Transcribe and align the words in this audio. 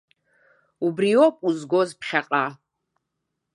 Убриоуп 0.85 1.35
узгоз 1.47 1.89
ԥхьаҟа. 1.99 2.43